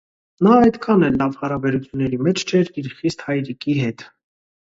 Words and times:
Նա 0.45 0.53
այդքան 0.67 1.03
էլ 1.09 1.19
լավ 1.21 1.35
հարաբերություների 1.41 2.19
մեջ 2.27 2.43
չէր 2.47 2.71
իր 2.83 2.89
խիստ 3.01 3.21
հայրիկի 3.27 3.77
հետ։ 3.83 4.05